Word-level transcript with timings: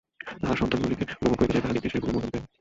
তাহারা 0.41 0.59
সন্তানগুলিকে 0.61 1.03
উপভোগ 1.19 1.37
করিতে 1.39 1.53
চায়, 1.53 1.63
তাহাদিগকে 1.65 1.91
সেই 1.93 2.01
ভোগের 2.03 2.13
মূল্য 2.13 2.25
দিতে 2.27 2.37
হইবে। 2.41 2.49